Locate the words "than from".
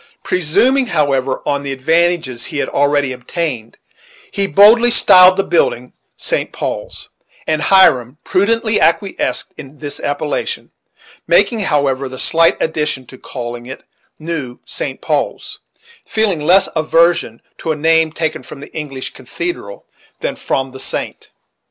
20.19-20.71